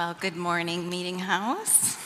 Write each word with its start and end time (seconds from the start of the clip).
Well, 0.00 0.16
good 0.18 0.34
morning, 0.34 0.88
Meetinghouse. 0.88 1.98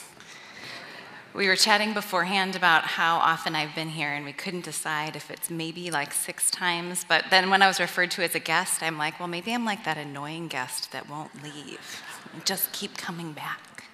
We 1.33 1.47
were 1.47 1.55
chatting 1.55 1.95
beforehand 1.95 2.57
about 2.57 2.83
how 2.83 3.19
often 3.19 3.55
I've 3.55 3.73
been 3.77 3.91
here, 3.91 4.13
and 4.13 4.25
we 4.25 4.33
couldn't 4.33 4.65
decide 4.65 5.15
if 5.15 5.31
it's 5.31 5.49
maybe 5.49 5.93
like 5.93 6.13
six 6.13 6.51
times. 6.51 7.05
But 7.09 7.27
then 7.31 7.51
when 7.51 7.63
I 7.63 7.69
was 7.69 7.79
referred 7.79 8.11
to 8.11 8.25
as 8.25 8.35
a 8.35 8.41
guest, 8.41 8.83
I'm 8.83 8.99
like, 8.99 9.21
well, 9.21 9.29
maybe 9.29 9.55
I'm 9.55 9.65
like 9.65 9.85
that 9.85 9.97
annoying 9.97 10.49
guest 10.49 10.91
that 10.91 11.09
won't 11.09 11.41
leave. 11.41 12.03
Just 12.45 12.73
keep 12.73 12.97
coming 12.97 13.31
back. 13.31 13.85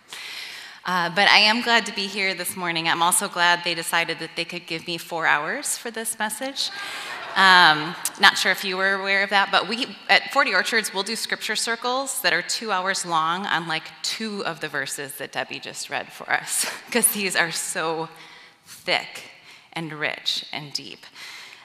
Uh, 0.87 1.11
but 1.14 1.29
I 1.29 1.41
am 1.41 1.61
glad 1.61 1.85
to 1.85 1.95
be 1.95 2.07
here 2.07 2.32
this 2.32 2.57
morning. 2.57 2.89
I'm 2.89 3.03
also 3.03 3.29
glad 3.29 3.64
they 3.64 3.75
decided 3.75 4.19
that 4.21 4.30
they 4.35 4.46
could 4.46 4.67
give 4.67 4.87
me 4.87 4.96
four 4.96 5.27
hours 5.27 5.77
for 5.77 5.91
this 5.91 6.19
message. 6.19 6.71
Um, 7.37 7.95
not 8.21 8.37
sure 8.37 8.53
if 8.53 8.65
you 8.65 8.77
were 8.77 8.95
aware 8.95 9.23
of 9.23 9.30
that, 9.30 9.51
but 9.51 9.69
we 9.69 9.97
at 10.09 10.33
40 10.33 10.53
Orchards 10.53 10.93
we'll 10.93 11.03
do 11.03 11.17
scripture 11.17 11.57
circles 11.57 12.21
that 12.23 12.33
are 12.33 12.43
two 12.43 12.73
hours 12.73 13.07
long 13.07 13.47
on 13.47 13.69
like 13.69 13.85
two 14.03 14.45
of 14.45 14.61
the 14.61 14.69
verses 14.69 15.16
that 15.16 15.33
Debbie 15.33 15.61
just 15.61 15.91
read 15.91 16.12
for 16.12 16.30
us, 16.30 16.66
because 16.87 17.12
these 17.12 17.37
are 17.37 17.51
so 17.51 18.09
thick 18.66 19.30
and 19.73 19.93
rich 19.93 20.45
and 20.53 20.73
deep. 20.73 21.06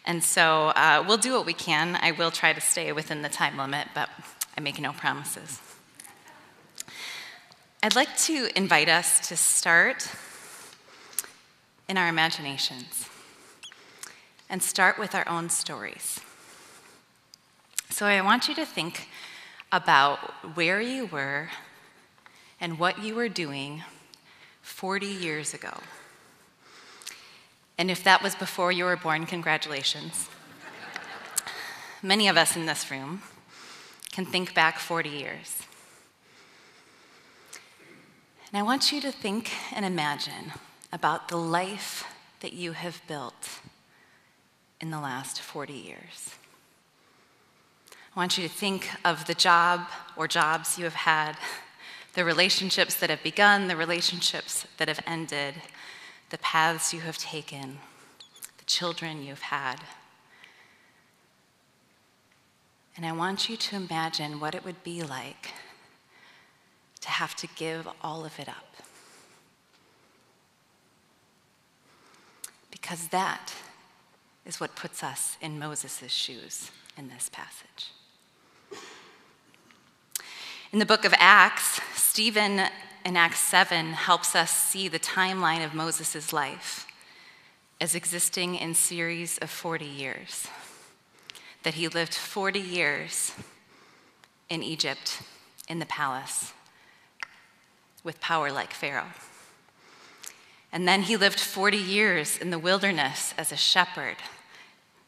And 0.05 0.23
so 0.23 0.67
uh, 0.75 1.03
we'll 1.07 1.17
do 1.17 1.33
what 1.33 1.45
we 1.45 1.53
can. 1.53 1.97
I 1.99 2.11
will 2.11 2.31
try 2.31 2.53
to 2.53 2.61
stay 2.61 2.91
within 2.91 3.23
the 3.23 3.29
time 3.29 3.57
limit, 3.57 3.87
but 3.95 4.09
I 4.55 4.61
make 4.61 4.79
no 4.79 4.91
promises. 4.91 5.59
I'd 7.81 7.95
like 7.95 8.15
to 8.17 8.49
invite 8.55 8.87
us 8.87 9.27
to 9.29 9.35
start 9.35 10.07
in 11.89 11.97
our 11.97 12.07
imaginations 12.07 13.09
and 14.49 14.61
start 14.61 14.97
with 14.97 15.15
our 15.15 15.27
own 15.27 15.49
stories. 15.49 16.19
So 17.89 18.05
I 18.05 18.21
want 18.21 18.47
you 18.47 18.55
to 18.55 18.65
think 18.65 19.07
about 19.71 20.19
where 20.55 20.81
you 20.81 21.05
were 21.05 21.49
and 22.59 22.79
what 22.79 23.03
you 23.03 23.15
were 23.15 23.29
doing 23.29 23.83
40 24.61 25.05
years 25.05 25.53
ago. 25.53 25.79
And 27.77 27.91
if 27.91 28.03
that 28.03 28.23
was 28.23 28.35
before 28.35 28.71
you 28.71 28.85
were 28.85 28.95
born, 28.95 29.25
congratulations. 29.25 30.29
Many 32.01 32.27
of 32.27 32.37
us 32.37 32.55
in 32.55 32.65
this 32.65 32.89
room 32.89 33.21
can 34.11 34.25
think 34.25 34.53
back 34.53 34.79
40 34.79 35.09
years. 35.09 35.61
And 38.47 38.59
I 38.59 38.63
want 38.63 38.91
you 38.91 39.01
to 39.01 39.11
think 39.11 39.51
and 39.73 39.83
imagine 39.83 40.53
about 40.93 41.27
the 41.27 41.37
life 41.37 42.05
that 42.39 42.53
you 42.53 42.71
have 42.71 43.01
built 43.07 43.59
in 44.85 44.91
the 44.91 44.99
last 44.99 45.41
40 45.41 45.73
years. 45.73 46.35
I 48.15 48.19
want 48.19 48.37
you 48.37 48.47
to 48.47 48.53
think 48.53 48.87
of 49.03 49.25
the 49.25 49.33
job 49.33 49.87
or 50.15 50.27
jobs 50.27 50.77
you 50.77 50.83
have 50.83 50.93
had, 50.93 51.37
the 52.13 52.23
relationships 52.23 52.93
that 52.97 53.09
have 53.09 53.23
begun, 53.23 53.67
the 53.67 53.75
relationships 53.75 54.67
that 54.77 54.87
have 54.87 54.99
ended, 55.07 55.55
the 56.29 56.37
paths 56.37 56.93
you 56.93 56.99
have 56.99 57.17
taken, 57.17 57.79
the 58.59 58.65
children 58.65 59.23
you've 59.23 59.41
had. 59.41 59.77
And 62.95 63.07
I 63.07 63.11
want 63.11 63.49
you 63.49 63.57
to 63.57 63.75
imagine 63.75 64.39
what 64.39 64.53
it 64.53 64.63
would 64.63 64.83
be 64.83 65.01
like 65.01 65.49
to 67.01 67.09
have 67.09 67.35
to 67.37 67.47
give 67.55 67.87
all 68.03 68.23
of 68.23 68.39
it 68.39 68.47
up. 68.47 68.75
Because 72.69 73.07
that 73.07 73.51
is 74.45 74.59
what 74.59 74.75
puts 74.75 75.03
us 75.03 75.37
in 75.41 75.59
Moses' 75.59 76.11
shoes 76.11 76.71
in 76.97 77.09
this 77.09 77.29
passage. 77.29 77.91
In 80.71 80.79
the 80.79 80.85
book 80.85 81.05
of 81.05 81.13
Acts, 81.17 81.79
Stephen 81.95 82.61
in 83.05 83.15
Acts 83.15 83.39
7 83.39 83.93
helps 83.93 84.35
us 84.35 84.51
see 84.51 84.87
the 84.87 84.99
timeline 84.99 85.63
of 85.63 85.73
Moses' 85.73 86.33
life 86.33 86.87
as 87.79 87.95
existing 87.95 88.55
in 88.55 88.73
series 88.73 89.37
of 89.39 89.49
40 89.49 89.85
years. 89.85 90.47
That 91.63 91.75
he 91.75 91.87
lived 91.87 92.13
40 92.13 92.59
years 92.59 93.33
in 94.49 94.63
Egypt 94.63 95.21
in 95.67 95.79
the 95.79 95.85
palace 95.85 96.53
with 98.03 98.21
power 98.21 98.51
like 98.51 98.73
Pharaoh. 98.73 99.13
And 100.75 100.85
then 100.85 101.03
he 101.03 101.15
lived 101.15 101.39
40 101.39 101.77
years 101.77 102.37
in 102.37 102.49
the 102.49 102.59
wilderness 102.59 103.33
as 103.37 103.53
a 103.53 103.55
shepherd 103.55 104.17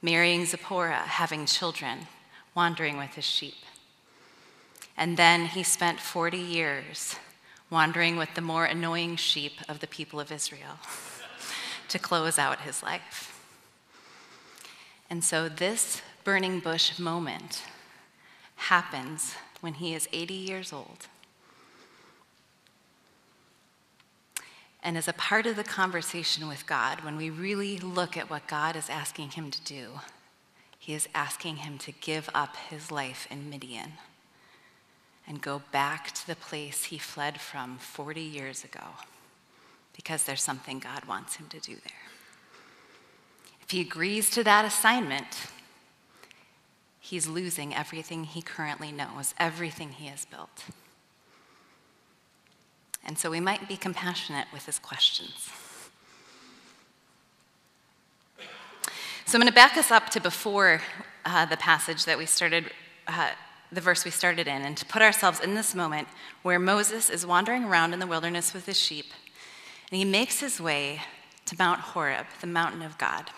marrying 0.01 0.45
Zipporah, 0.45 1.03
having 1.03 1.45
children, 1.45 2.07
wandering 2.55 2.95
with 2.95 3.16
his 3.16 3.25
sheep. 3.25 3.57
And 4.95 5.17
then 5.17 5.47
he 5.47 5.63
spent 5.63 6.00
40 6.00 6.38
years 6.38 7.17
wandering 7.69 8.16
with 8.16 8.33
the 8.33 8.39
more 8.39 8.63
annoying 8.63 9.17
sheep 9.17 9.59
of 9.67 9.81
the 9.81 9.88
people 9.88 10.22
of 10.22 10.31
Israel 10.31 10.79
to 11.89 12.00
close 12.00 12.39
out 12.39 12.61
his 12.61 12.81
life. 12.81 13.38
And 15.09 15.22
so 15.22 15.50
this 15.50 16.01
burning 16.23 16.61
bush 16.61 16.97
moment 16.97 17.63
happens 18.56 19.35
when 19.59 19.73
he 19.73 19.94
is 19.94 20.07
80 20.13 20.33
years 20.33 20.72
old 20.72 21.07
And 24.83 24.97
as 24.97 25.07
a 25.07 25.13
part 25.13 25.45
of 25.45 25.55
the 25.55 25.63
conversation 25.63 26.47
with 26.47 26.67
God, 26.67 27.03
when 27.03 27.17
we 27.17 27.29
really 27.29 27.77
look 27.77 28.15
at 28.15 28.29
what 28.29 28.47
God 28.47 28.75
is 28.75 28.89
asking 28.89 29.31
him 29.31 29.51
to 29.51 29.61
do, 29.61 29.99
he 30.77 30.93
is 30.93 31.09
asking 31.13 31.57
him 31.57 31.77
to 31.79 31.91
give 31.91 32.29
up 32.33 32.55
his 32.69 32.91
life 32.91 33.27
in 33.29 33.49
Midian 33.49 33.93
and 35.27 35.41
go 35.41 35.61
back 35.71 36.11
to 36.11 36.27
the 36.27 36.35
place 36.35 36.85
he 36.85 36.97
fled 36.97 37.41
from 37.41 37.77
40 37.77 38.21
years 38.21 38.63
ago 38.63 38.83
because 39.95 40.23
there's 40.23 40.43
something 40.43 40.79
God 40.79 41.05
wants 41.05 41.35
him 41.35 41.47
to 41.49 41.59
do 41.59 41.73
there. 41.73 42.07
If 43.61 43.71
he 43.71 43.81
agrees 43.81 44.29
to 44.29 44.44
that 44.45 44.63
assignment, 44.63 45.47
he's 47.01 47.27
losing 47.27 47.75
everything 47.75 48.23
he 48.23 48.41
currently 48.41 48.94
knows, 48.94 49.33
everything 49.38 49.91
he 49.91 50.07
has 50.07 50.23
built. 50.23 50.63
And 53.07 53.18
so 53.18 53.31
we 53.31 53.40
might 53.40 53.68
be 53.68 53.78
compassionate 53.78 54.47
with 54.51 54.66
his 54.66 54.79
questions. 54.79 55.50
So 59.25 59.38
I'm 59.38 59.41
going 59.41 59.47
to 59.47 59.56
back 59.56 59.78
us 59.78 59.91
up 59.91 60.09
to 60.12 60.22
before 60.22 60.81
uh, 61.25 61.45
the 61.45 61.57
passage 61.57 62.06
that 62.06 62.18
we 62.18 62.25
started, 62.25 62.72
uh, 63.07 63.31
the 63.72 63.81
verse 63.81 64.06
we 64.06 64.12
started 64.12 64.47
in, 64.47 64.62
and 64.62 64.78
to 64.78 64.85
put 64.85 65.01
ourselves 65.01 65.40
in 65.40 65.53
this 65.53 65.75
moment 65.75 66.07
where 66.44 66.59
Moses 66.59 67.09
is 67.09 67.25
wandering 67.25 67.66
around 67.66 67.94
in 67.94 68.00
the 68.00 68.07
wilderness 68.07 68.53
with 68.53 68.66
his 68.66 68.79
sheep, 68.79 69.07
and 69.91 69.97
he 69.97 70.06
makes 70.06 70.39
his 70.39 70.62
way 70.62 71.01
to 71.45 71.56
Mount 71.57 71.79
Horeb, 71.79 72.25
the 72.39 72.47
mountain 72.47 72.81
of 72.81 72.97
God. 72.97 73.31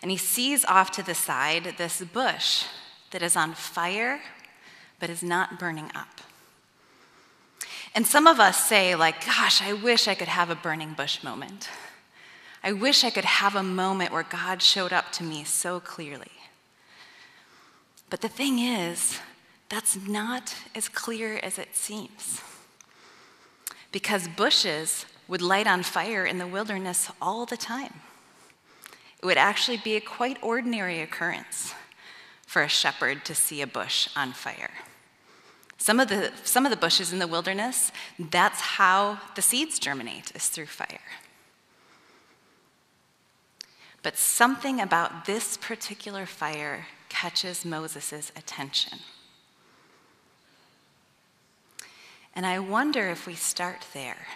And 0.00 0.10
he 0.10 0.16
sees 0.16 0.64
off 0.64 0.90
to 0.92 1.02
the 1.02 1.14
side 1.14 1.74
this 1.76 2.02
bush 2.02 2.64
that 3.10 3.22
is 3.22 3.36
on 3.36 3.54
fire 3.54 4.20
but 4.98 5.10
is 5.10 5.22
not 5.22 5.58
burning 5.58 5.90
up. 5.94 6.20
And 7.96 8.06
some 8.06 8.26
of 8.26 8.38
us 8.38 8.62
say, 8.62 8.94
like, 8.94 9.24
gosh, 9.24 9.62
I 9.62 9.72
wish 9.72 10.06
I 10.06 10.14
could 10.14 10.28
have 10.28 10.50
a 10.50 10.54
burning 10.54 10.92
bush 10.92 11.24
moment. 11.24 11.70
I 12.62 12.72
wish 12.72 13.04
I 13.04 13.10
could 13.10 13.24
have 13.24 13.56
a 13.56 13.62
moment 13.62 14.12
where 14.12 14.22
God 14.22 14.60
showed 14.60 14.92
up 14.92 15.12
to 15.12 15.24
me 15.24 15.44
so 15.44 15.80
clearly. 15.80 16.32
But 18.10 18.20
the 18.20 18.28
thing 18.28 18.58
is, 18.58 19.18
that's 19.70 19.96
not 19.96 20.54
as 20.74 20.90
clear 20.90 21.40
as 21.42 21.58
it 21.58 21.74
seems. 21.74 22.42
Because 23.92 24.28
bushes 24.28 25.06
would 25.26 25.40
light 25.40 25.66
on 25.66 25.82
fire 25.82 26.26
in 26.26 26.36
the 26.36 26.46
wilderness 26.46 27.10
all 27.20 27.46
the 27.46 27.56
time. 27.56 27.94
It 29.22 29.24
would 29.24 29.38
actually 29.38 29.78
be 29.78 29.96
a 29.96 30.02
quite 30.02 30.36
ordinary 30.42 31.00
occurrence 31.00 31.72
for 32.46 32.62
a 32.62 32.68
shepherd 32.68 33.24
to 33.24 33.34
see 33.34 33.62
a 33.62 33.66
bush 33.66 34.10
on 34.14 34.32
fire. 34.32 34.70
Some 35.78 36.00
of, 36.00 36.08
the, 36.08 36.32
some 36.42 36.64
of 36.64 36.70
the 36.70 36.76
bushes 36.76 37.12
in 37.12 37.18
the 37.18 37.26
wilderness, 37.26 37.92
that's 38.18 38.60
how 38.60 39.20
the 39.34 39.42
seeds 39.42 39.78
germinate, 39.78 40.32
is 40.34 40.48
through 40.48 40.66
fire. 40.66 41.00
But 44.02 44.16
something 44.16 44.80
about 44.80 45.26
this 45.26 45.56
particular 45.56 46.26
fire 46.26 46.86
catches 47.08 47.64
Moses' 47.64 48.32
attention. 48.36 48.98
And 52.34 52.46
I 52.46 52.58
wonder 52.58 53.08
if 53.08 53.26
we 53.26 53.34
start 53.34 53.86
there. 53.94 54.26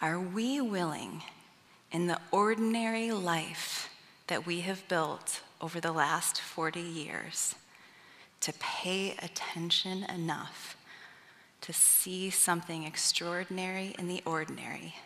Are 0.00 0.20
we 0.20 0.60
willing, 0.60 1.22
in 1.90 2.08
the 2.08 2.18
ordinary 2.30 3.12
life 3.12 3.88
that 4.26 4.44
we 4.44 4.60
have 4.60 4.86
built 4.88 5.42
over 5.60 5.80
the 5.80 5.92
last 5.92 6.40
40 6.40 6.80
years, 6.80 7.54
to 8.44 8.52
pay 8.60 9.12
attention 9.22 10.04
enough 10.04 10.76
to 11.62 11.72
see 11.72 12.28
something 12.28 12.84
extraordinary 12.84 13.94
in 13.98 14.06
the 14.06 14.22
ordinary 14.26 14.96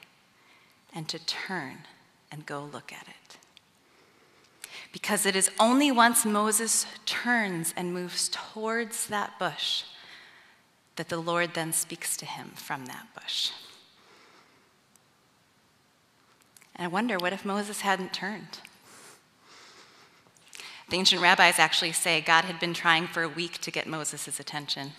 and 0.93 1.09
to 1.09 1.25
turn 1.25 1.79
and 2.33 2.45
go 2.47 2.69
look 2.73 2.93
at 2.93 3.07
it. 3.07 3.37
Because 4.93 5.25
it 5.25 5.37
is 5.37 5.53
only 5.61 5.93
once 5.93 6.27
Moses 6.27 6.85
turns 7.07 7.73
and 7.77 7.95
moves 7.95 8.29
towards 8.29 9.07
that 9.07 9.39
bush 9.39 9.85
that 10.97 11.09
the 11.09 11.19
Lord 11.19 11.55
then 11.55 11.73
speaks 11.73 12.17
to 12.17 12.27
him 12.27 12.51
from 12.57 12.87
that 12.87 13.07
bush. 13.15 13.53
And 16.75 16.85
I 16.85 16.89
wonder 16.89 17.19
what 17.19 17.33
if 17.33 17.45
Moses 17.45 17.83
hadn't 17.83 18.13
turned? 18.13 18.59
The 20.89 20.97
ancient 20.97 21.21
rabbis 21.21 21.59
actually 21.59 21.93
say 21.93 22.21
God 22.21 22.45
had 22.45 22.59
been 22.59 22.73
trying 22.73 23.07
for 23.07 23.23
a 23.23 23.29
week 23.29 23.59
to 23.61 23.71
get 23.71 23.87
Moses' 23.87 24.41
attention. 24.41 24.93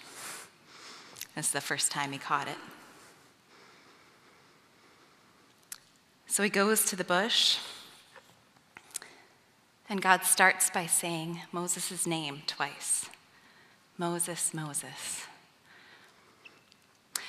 This 1.36 1.48
is 1.48 1.52
the 1.52 1.62
first 1.62 1.92
time 1.92 2.12
he 2.12 2.20
caught 2.20 2.48
it. 2.48 2.58
So 6.28 6.44
he 6.44 6.50
goes 6.50 6.86
to 6.86 6.96
the 6.96 7.04
bush, 7.04 7.58
and 9.90 10.00
God 10.02 10.24
starts 10.24 10.70
by 10.70 10.86
saying 10.86 11.42
Moses' 11.52 12.06
name 12.06 12.44
twice 12.46 13.10
Moses, 14.00 14.54
Moses. 14.54 15.26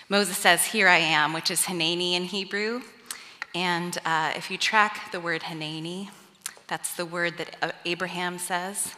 Moses 0.08 0.36
says, 0.36 0.66
Here 0.66 0.86
I 0.86 0.98
am, 0.98 1.32
which 1.32 1.50
is 1.50 1.62
Hineni 1.62 2.12
in 2.12 2.22
Hebrew. 2.22 2.82
And 3.56 3.98
uh, 4.04 4.34
if 4.36 4.52
you 4.52 4.56
track 4.56 5.10
the 5.10 5.18
word 5.18 5.42
Hineni, 5.42 6.10
that's 6.70 6.94
the 6.94 7.04
word 7.04 7.36
that 7.38 7.56
uh, 7.60 7.72
Abraham 7.84 8.38
says. 8.38 8.94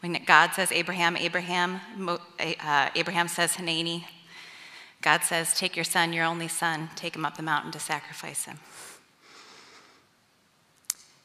When 0.00 0.20
God 0.26 0.54
says 0.54 0.72
Abraham, 0.72 1.16
Abraham, 1.16 1.80
uh, 2.08 2.90
Abraham 2.96 3.28
says 3.28 3.56
Hineni. 3.56 4.04
God 5.00 5.22
says, 5.22 5.54
Take 5.54 5.76
your 5.76 5.84
son, 5.84 6.12
your 6.12 6.24
only 6.24 6.48
son, 6.48 6.90
take 6.96 7.14
him 7.14 7.24
up 7.24 7.36
the 7.36 7.44
mountain 7.44 7.70
to 7.72 7.78
sacrifice 7.78 8.44
him. 8.44 8.58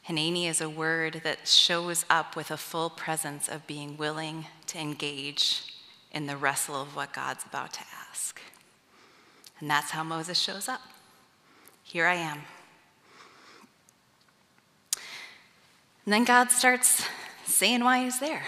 Hineni 0.08 0.48
is 0.48 0.60
a 0.60 0.70
word 0.70 1.22
that 1.24 1.48
shows 1.48 2.04
up 2.08 2.36
with 2.36 2.52
a 2.52 2.56
full 2.56 2.88
presence 2.88 3.48
of 3.48 3.66
being 3.66 3.96
willing 3.96 4.46
to 4.68 4.78
engage 4.78 5.74
in 6.12 6.26
the 6.26 6.36
wrestle 6.36 6.80
of 6.80 6.94
what 6.94 7.12
God's 7.12 7.44
about 7.44 7.72
to 7.72 7.80
ask. 8.08 8.40
And 9.58 9.68
that's 9.68 9.90
how 9.90 10.04
Moses 10.04 10.38
shows 10.38 10.68
up. 10.68 10.82
Here 11.82 12.06
I 12.06 12.14
am. 12.14 12.42
And 16.06 16.12
then 16.12 16.24
God 16.24 16.52
starts 16.52 17.04
saying 17.44 17.82
why 17.82 18.04
he's 18.04 18.20
there 18.20 18.44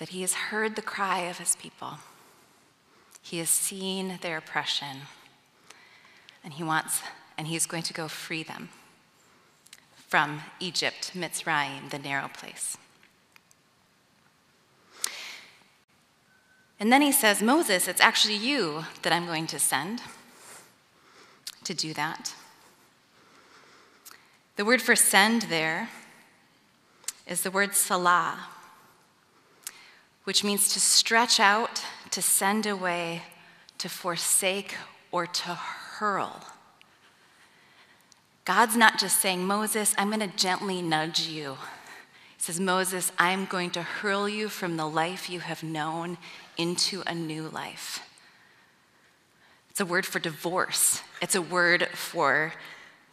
that 0.00 0.08
he 0.08 0.22
has 0.22 0.32
heard 0.32 0.76
the 0.76 0.82
cry 0.82 1.20
of 1.20 1.38
his 1.38 1.54
people, 1.56 1.98
he 3.22 3.38
has 3.38 3.50
seen 3.50 4.18
their 4.22 4.38
oppression, 4.38 5.02
and 6.42 6.54
he 6.54 6.64
wants, 6.64 7.02
and 7.36 7.46
he's 7.46 7.66
going 7.66 7.82
to 7.82 7.92
go 7.92 8.08
free 8.08 8.42
them 8.42 8.70
from 10.08 10.40
Egypt, 10.58 11.12
Mitzrayim, 11.14 11.90
the 11.90 11.98
narrow 11.98 12.28
place. 12.28 12.78
And 16.80 16.90
then 16.90 17.02
he 17.02 17.12
says, 17.12 17.42
Moses, 17.42 17.86
it's 17.86 18.00
actually 18.00 18.36
you 18.36 18.86
that 19.02 19.12
I'm 19.12 19.26
going 19.26 19.46
to 19.48 19.58
send 19.58 20.00
to 21.62 21.74
do 21.74 21.92
that. 21.92 22.34
The 24.60 24.66
word 24.66 24.82
for 24.82 24.94
send 24.94 25.40
there 25.48 25.88
is 27.26 27.40
the 27.40 27.50
word 27.50 27.70
shalach, 27.70 28.36
which 30.24 30.44
means 30.44 30.74
to 30.74 30.80
stretch 30.80 31.40
out, 31.40 31.82
to 32.10 32.20
send 32.20 32.66
away, 32.66 33.22
to 33.78 33.88
forsake, 33.88 34.74
or 35.10 35.26
to 35.26 35.54
hurl. 35.54 36.44
God's 38.44 38.76
not 38.76 38.98
just 38.98 39.22
saying, 39.22 39.46
Moses, 39.46 39.94
I'm 39.96 40.08
going 40.08 40.30
to 40.30 40.36
gently 40.36 40.82
nudge 40.82 41.20
you. 41.20 41.56
He 42.36 42.42
says, 42.42 42.60
Moses, 42.60 43.12
I'm 43.18 43.46
going 43.46 43.70
to 43.70 43.82
hurl 43.82 44.28
you 44.28 44.50
from 44.50 44.76
the 44.76 44.86
life 44.86 45.30
you 45.30 45.40
have 45.40 45.62
known 45.62 46.18
into 46.58 47.02
a 47.06 47.14
new 47.14 47.48
life. 47.48 48.06
It's 49.70 49.80
a 49.80 49.86
word 49.86 50.04
for 50.04 50.18
divorce, 50.18 51.00
it's 51.22 51.34
a 51.34 51.40
word 51.40 51.88
for 51.94 52.52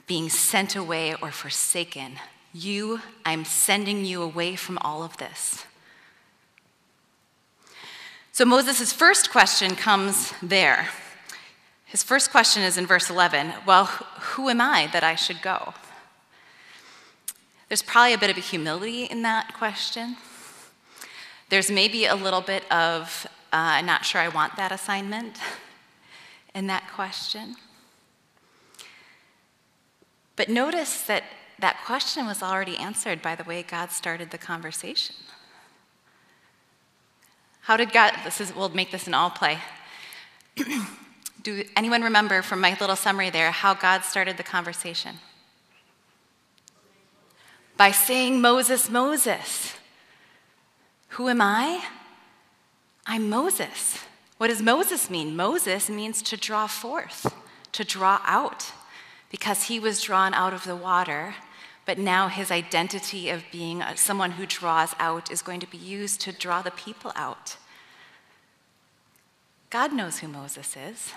being 0.08 0.30
sent 0.30 0.76
away 0.76 1.14
or 1.22 1.32
forsaken. 1.32 2.14
You, 2.54 3.02
I'm 3.26 3.46
sending 3.46 4.06
you 4.06 4.22
away 4.24 4.56
from 4.56 4.78
all 4.80 5.04
of 5.04 5.18
this. 5.18 5.66
So 8.32 8.46
Moses' 8.46 8.94
first 8.94 9.32
question 9.32 9.76
comes 9.76 10.34
there. 10.42 10.90
His 11.86 12.04
first 12.04 12.32
question 12.32 12.64
is 12.64 12.78
in 12.78 12.86
verse 12.86 13.10
11 13.10 13.54
Well, 13.66 13.86
who 13.86 14.50
am 14.50 14.62
I 14.62 14.88
that 14.94 15.04
I 15.04 15.16
should 15.16 15.42
go? 15.42 15.74
There's 17.68 17.82
probably 17.82 18.14
a 18.14 18.18
bit 18.18 18.30
of 18.30 18.38
a 18.38 18.42
humility 18.42 19.06
in 19.06 19.24
that 19.24 19.54
question. 19.54 20.16
There's 21.50 21.70
maybe 21.70 22.06
a 22.06 22.16
little 22.16 22.42
bit 22.42 22.70
of, 22.72 23.26
uh, 23.52 23.80
I'm 23.80 23.86
not 23.86 24.06
sure 24.06 24.22
I 24.22 24.30
want 24.30 24.56
that 24.56 24.72
assignment 24.72 25.38
in 26.54 26.68
that 26.68 26.90
question. 26.94 27.56
But 30.38 30.48
notice 30.48 31.02
that 31.04 31.24
that 31.60 31.84
question 31.86 32.26
was 32.26 32.42
already 32.42 32.78
answered 32.78 33.22
by 33.22 33.36
the 33.36 33.44
way 33.44 33.64
God 33.64 33.92
started 33.92 34.32
the 34.32 34.38
conversation. 34.38 35.16
How 37.62 37.76
did 37.76 37.92
God, 37.92 38.14
this 38.24 38.40
is, 38.40 38.56
we'll 38.56 38.70
make 38.70 38.92
this 38.92 39.08
an 39.08 39.14
all 39.14 39.30
play. 39.32 39.58
Do 41.44 41.64
anyone 41.76 42.02
remember 42.02 42.42
from 42.42 42.62
my 42.62 42.78
little 42.80 42.96
summary 42.96 43.30
there 43.30 43.52
how 43.52 43.74
God 43.74 44.04
started 44.06 44.38
the 44.38 44.44
conversation? 44.44 45.16
By 47.76 47.92
saying, 47.92 48.40
Moses, 48.40 48.90
Moses. 48.90 49.74
Who 51.10 51.30
am 51.30 51.42
I? 51.42 51.84
I'm 53.06 53.30
Moses. 53.30 54.00
What 54.38 54.48
does 54.48 54.62
Moses 54.62 55.10
mean? 55.10 55.36
Moses 55.36 55.90
means 55.90 56.22
to 56.24 56.38
draw 56.38 56.68
forth, 56.68 57.34
to 57.72 57.84
draw 57.84 58.22
out, 58.24 58.72
because 59.30 59.64
he 59.64 59.80
was 59.80 60.02
drawn 60.02 60.34
out 60.34 60.54
of 60.54 60.64
the 60.64 60.76
water, 60.76 61.36
but 61.86 61.98
now 61.98 62.28
his 62.28 62.52
identity 62.52 63.30
of 63.30 63.44
being 63.52 63.82
uh, 63.82 63.96
someone 63.96 64.32
who 64.32 64.46
draws 64.46 64.94
out 65.00 65.32
is 65.32 65.42
going 65.42 65.60
to 65.60 65.68
be 65.68 65.78
used 65.78 66.22
to 66.22 66.32
draw 66.32 66.62
the 66.62 66.72
people 66.72 67.12
out. 67.16 67.58
God 69.70 69.94
knows 69.94 70.20
who 70.20 70.28
Moses 70.28 70.76
is. 70.78 71.14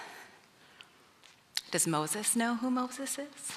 Does 1.71 1.87
Moses 1.87 2.35
know 2.35 2.57
who 2.57 2.71
Moses 2.71 3.19
is? 3.19 3.57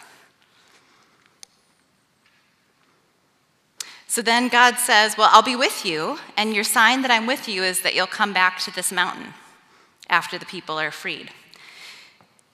So 4.08 4.22
then 4.22 4.48
God 4.48 4.78
says, 4.78 5.18
Well, 5.18 5.30
I'll 5.32 5.42
be 5.42 5.56
with 5.56 5.84
you, 5.84 6.20
and 6.38 6.54
your 6.54 6.64
sign 6.64 7.02
that 7.02 7.10
I'm 7.10 7.26
with 7.26 7.50
you 7.50 7.64
is 7.64 7.82
that 7.82 7.96
you'll 7.96 8.06
come 8.06 8.32
back 8.32 8.60
to 8.60 8.72
this 8.72 8.92
mountain 8.92 9.34
after 10.08 10.38
the 10.38 10.46
people 10.46 10.80
are 10.80 10.92
freed. 10.92 11.32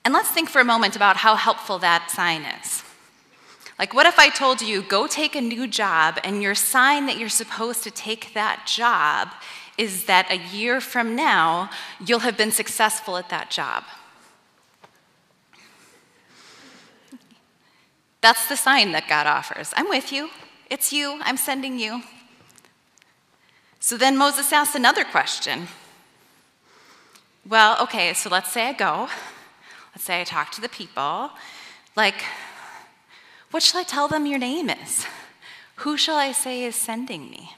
And 0.05 0.13
let's 0.13 0.29
think 0.29 0.49
for 0.49 0.59
a 0.59 0.65
moment 0.65 0.95
about 0.95 1.17
how 1.17 1.35
helpful 1.35 1.79
that 1.79 2.09
sign 2.09 2.43
is. 2.43 2.83
Like, 3.77 3.93
what 3.93 4.05
if 4.05 4.19
I 4.19 4.29
told 4.29 4.61
you, 4.61 4.81
go 4.81 5.07
take 5.07 5.35
a 5.35 5.41
new 5.41 5.65
job, 5.65 6.19
and 6.23 6.41
your 6.41 6.55
sign 6.55 7.05
that 7.05 7.17
you're 7.17 7.29
supposed 7.29 7.83
to 7.83 7.91
take 7.91 8.33
that 8.33 8.65
job 8.65 9.29
is 9.77 10.05
that 10.05 10.29
a 10.29 10.37
year 10.53 10.81
from 10.81 11.15
now, 11.15 11.69
you'll 12.05 12.19
have 12.19 12.35
been 12.35 12.51
successful 12.51 13.15
at 13.15 13.29
that 13.29 13.49
job? 13.49 13.85
That's 18.21 18.49
the 18.49 18.57
sign 18.57 18.91
that 18.91 19.07
God 19.07 19.27
offers. 19.27 19.71
I'm 19.77 19.87
with 19.87 20.11
you. 20.11 20.29
It's 20.69 20.91
you. 20.91 21.19
I'm 21.21 21.37
sending 21.37 21.79
you. 21.79 22.03
So 23.79 23.95
then 23.95 24.17
Moses 24.17 24.51
asks 24.51 24.75
another 24.75 25.05
question. 25.05 25.69
Well, 27.47 27.81
okay, 27.83 28.13
so 28.13 28.29
let's 28.29 28.51
say 28.51 28.67
I 28.67 28.73
go. 28.73 29.07
Let's 29.99 30.05
say 30.05 30.21
I 30.21 30.23
talk 30.23 30.53
to 30.53 30.61
the 30.61 30.69
people. 30.69 31.29
Like, 31.97 32.23
what 33.51 33.61
shall 33.61 33.81
I 33.81 33.83
tell 33.83 34.07
them 34.07 34.25
your 34.25 34.39
name 34.39 34.69
is? 34.69 35.05
Who 35.75 35.97
shall 35.97 36.15
I 36.15 36.31
say 36.31 36.63
is 36.63 36.77
sending 36.77 37.29
me? 37.29 37.51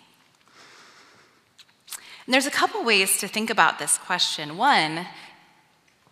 And 2.26 2.34
there's 2.34 2.48
a 2.48 2.50
couple 2.50 2.84
ways 2.84 3.20
to 3.20 3.28
think 3.28 3.52
about 3.52 3.78
this 3.78 4.00
question. 4.00 4.58
One 4.58 5.06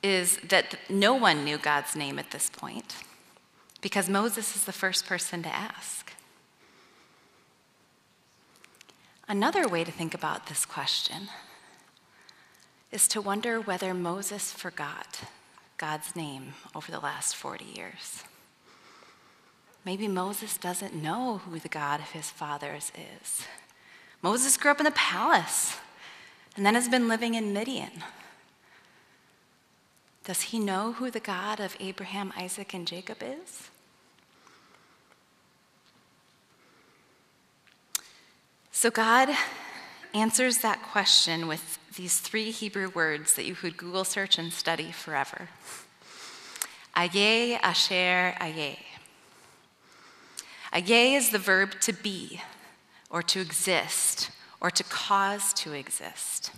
is 0.04 0.38
that 0.50 0.76
no 0.88 1.16
one 1.16 1.44
knew 1.44 1.58
God's 1.58 1.96
name 1.96 2.20
at 2.20 2.30
this 2.30 2.52
point 2.52 2.98
because 3.82 4.08
Moses 4.08 4.56
is 4.56 4.66
the 4.66 4.72
first 4.72 5.08
person 5.08 5.42
to 5.42 5.50
ask. 5.50 6.14
Another 9.28 9.68
way 9.68 9.84
to 9.84 9.92
think 9.92 10.14
about 10.14 10.46
this 10.46 10.64
question 10.64 11.30
is 12.92 13.08
to 13.08 13.20
wonder 13.20 13.60
whether 13.60 13.96
Moses 13.96 14.54
forgot 14.54 15.22
God's 15.80 16.14
name 16.14 16.56
over 16.76 16.92
the 16.92 17.00
last 17.00 17.38
40 17.38 17.64
years. 17.64 18.26
Maybe 19.86 20.10
Moses 20.10 20.58
doesn't 20.58 20.94
know 20.94 21.38
who 21.38 21.58
the 21.58 21.70
God 21.70 22.02
of 22.02 22.12
his 22.12 22.30
fathers 22.30 22.92
is. 23.22 23.48
Moses 24.22 24.58
grew 24.58 24.72
up 24.72 24.80
in 24.80 24.84
the 24.84 24.92
palace 24.92 25.78
and 26.58 26.66
then 26.66 26.76
has 26.76 26.90
been 26.90 27.08
living 27.08 27.34
in 27.34 27.54
Midian. 27.54 28.04
Does 30.26 30.42
he 30.42 30.60
know 30.60 30.92
who 30.92 31.10
the 31.10 31.22
God 31.22 31.62
of 31.62 31.78
Abraham, 31.80 32.34
Isaac, 32.38 32.74
and 32.74 32.86
Jacob 32.86 33.20
is? 33.22 33.70
So 38.70 38.92
God 38.92 39.30
answers 40.14 40.58
that 40.58 40.84
question 40.84 41.48
with 41.48 41.79
these 41.96 42.20
three 42.20 42.52
Hebrew 42.52 42.90
words 42.90 43.34
that 43.34 43.46
you 43.46 43.56
could 43.56 43.78
Google 43.78 44.04
search 44.04 44.38
and 44.38 44.52
study 44.52 44.92
forever 44.92 45.50
Ehyeh, 46.96 47.60
Asher, 47.62 48.36
Ehyeh. 48.42 48.78
Ehyeh 50.74 51.16
is 51.16 51.30
the 51.30 51.38
verb 51.38 51.80
to 51.82 51.94
be, 51.94 52.42
or 53.10 53.24
to 53.24 53.40
exist, 53.40 54.32
or 54.60 54.70
to 54.70 54.84
cause 54.84 55.54
to 55.54 55.72
exist. 55.72 56.52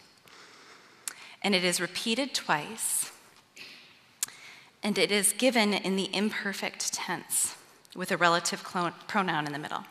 And 1.44 1.54
it 1.54 1.64
is 1.64 1.80
repeated 1.80 2.34
twice, 2.34 3.12
and 4.82 4.98
it 4.98 5.12
is 5.12 5.34
given 5.34 5.74
in 5.74 5.96
the 5.96 6.10
imperfect 6.16 6.92
tense 6.92 7.56
with 7.96 8.12
a 8.12 8.18
relative 8.18 8.64
pronoun 8.64 9.46
in 9.46 9.54
the 9.54 9.60
middle. 9.60 9.84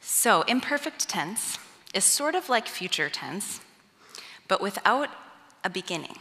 So, 0.00 0.42
imperfect 0.42 1.08
tense 1.08 1.58
is 1.94 2.04
sort 2.04 2.34
of 2.34 2.48
like 2.48 2.68
future 2.68 3.08
tense, 3.08 3.60
but 4.48 4.60
without 4.60 5.08
a 5.64 5.70
beginning. 5.70 6.18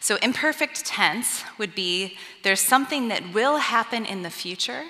So, 0.00 0.16
imperfect 0.16 0.84
tense 0.84 1.44
would 1.56 1.74
be 1.74 2.18
there's 2.42 2.60
something 2.60 3.08
that 3.08 3.32
will 3.32 3.56
happen 3.56 4.04
in 4.04 4.22
the 4.22 4.30
future 4.30 4.84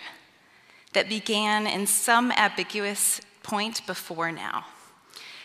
that 0.92 1.08
began 1.08 1.66
in 1.66 1.86
some 1.86 2.32
ambiguous 2.32 3.20
point 3.42 3.86
before 3.86 4.32
now. 4.32 4.66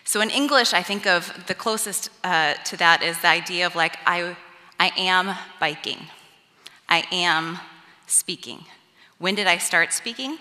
So, 0.03 0.21
in 0.21 0.31
English, 0.31 0.73
I 0.73 0.81
think 0.81 1.05
of 1.05 1.31
the 1.45 1.53
closest 1.53 2.09
uh, 2.23 2.55
to 2.65 2.77
that 2.77 3.03
is 3.03 3.19
the 3.21 3.27
idea 3.27 3.67
of 3.67 3.75
like, 3.75 3.97
I, 4.07 4.35
I 4.79 4.91
am 4.97 5.35
biking, 5.59 6.07
I 6.87 7.03
am 7.11 7.59
speaking. 8.07 8.65
When 9.19 9.35
did 9.35 9.45
I 9.45 9.59
start 9.59 9.93
speaking? 9.93 10.39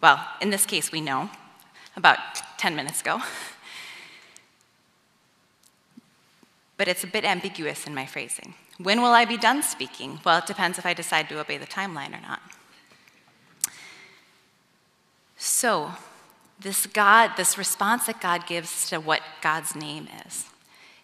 Well, 0.00 0.26
in 0.40 0.50
this 0.50 0.64
case, 0.64 0.90
we 0.90 1.02
know 1.02 1.28
about 1.96 2.18
10 2.62 2.76
minutes 2.76 3.00
ago. 3.00 3.20
but 6.76 6.86
it's 6.86 7.02
a 7.02 7.08
bit 7.08 7.24
ambiguous 7.24 7.88
in 7.88 7.94
my 7.94 8.06
phrasing. 8.06 8.54
When 8.78 9.02
will 9.02 9.10
I 9.10 9.24
be 9.24 9.36
done 9.36 9.64
speaking? 9.64 10.20
Well, 10.24 10.38
it 10.38 10.46
depends 10.46 10.78
if 10.78 10.86
I 10.86 10.94
decide 10.94 11.28
to 11.30 11.40
obey 11.40 11.58
the 11.58 11.66
timeline 11.66 12.16
or 12.16 12.20
not. 12.22 12.40
So, 15.36 15.90
this 16.60 16.86
God, 16.86 17.32
this 17.36 17.58
response 17.58 18.06
that 18.06 18.20
God 18.20 18.46
gives 18.46 18.88
to 18.90 19.00
what 19.00 19.22
God's 19.40 19.74
name 19.74 20.06
is, 20.24 20.44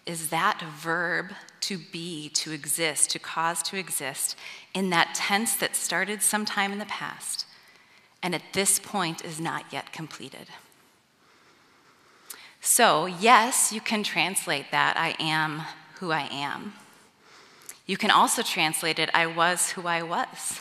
is 0.06 0.30
that 0.30 0.62
verb 0.62 1.32
to 1.62 1.76
be, 1.76 2.28
to 2.34 2.52
exist, 2.52 3.10
to 3.10 3.18
cause 3.18 3.64
to 3.64 3.76
exist, 3.76 4.36
in 4.74 4.90
that 4.90 5.12
tense 5.16 5.56
that 5.56 5.74
started 5.74 6.22
sometime 6.22 6.70
in 6.70 6.78
the 6.78 6.86
past 6.86 7.46
and 8.22 8.32
at 8.32 8.52
this 8.52 8.78
point 8.78 9.24
is 9.24 9.40
not 9.40 9.64
yet 9.72 9.92
completed. 9.92 10.46
So, 12.70 13.06
yes, 13.06 13.72
you 13.72 13.80
can 13.80 14.02
translate 14.02 14.66
that 14.72 14.98
I 14.98 15.16
am 15.18 15.62
who 16.00 16.12
I 16.12 16.28
am. 16.30 16.74
You 17.86 17.96
can 17.96 18.10
also 18.10 18.42
translate 18.42 18.98
it 18.98 19.08
I 19.14 19.24
was 19.24 19.70
who 19.70 19.86
I 19.86 20.02
was. 20.02 20.60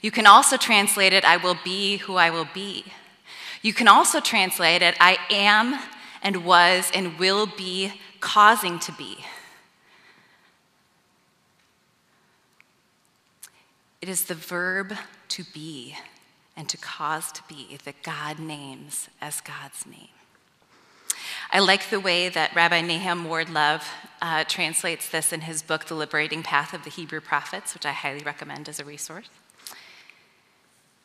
You 0.00 0.10
can 0.10 0.26
also 0.26 0.56
translate 0.56 1.12
it 1.12 1.26
I 1.26 1.36
will 1.36 1.58
be 1.62 1.98
who 1.98 2.14
I 2.14 2.30
will 2.30 2.48
be. 2.54 2.86
You 3.60 3.74
can 3.74 3.86
also 3.86 4.18
translate 4.18 4.80
it 4.80 4.96
I 4.98 5.18
am 5.28 5.78
and 6.22 6.42
was 6.46 6.90
and 6.94 7.18
will 7.18 7.44
be 7.44 7.92
causing 8.20 8.78
to 8.78 8.92
be. 8.92 9.18
It 14.00 14.08
is 14.08 14.24
the 14.24 14.34
verb 14.34 14.94
to 15.28 15.44
be 15.52 15.96
and 16.56 16.66
to 16.70 16.78
cause 16.78 17.30
to 17.32 17.42
be 17.46 17.78
that 17.84 18.02
God 18.02 18.38
names 18.38 19.10
as 19.20 19.42
God's 19.42 19.84
name. 19.84 20.08
I 21.50 21.60
like 21.60 21.90
the 21.90 22.00
way 22.00 22.28
that 22.28 22.54
Rabbi 22.56 22.80
Nahum 22.80 23.24
Ward-Lev 23.24 23.86
uh, 24.20 24.44
translates 24.44 25.08
this 25.08 25.32
in 25.32 25.42
his 25.42 25.62
book, 25.62 25.84
The 25.84 25.94
Liberating 25.94 26.42
Path 26.42 26.74
of 26.74 26.82
the 26.82 26.90
Hebrew 26.90 27.20
Prophets, 27.20 27.72
which 27.72 27.86
I 27.86 27.92
highly 27.92 28.22
recommend 28.24 28.68
as 28.68 28.80
a 28.80 28.84
resource. 28.84 29.28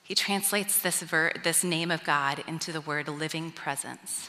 He 0.04 0.16
translates 0.16 0.80
this, 0.80 1.02
ver- 1.04 1.34
this 1.44 1.64
name 1.64 1.92
of 1.92 2.04
God 2.04 2.44
into 2.48 2.72
the 2.72 2.82
word 2.82 3.08
living 3.08 3.52
presence. 3.52 4.28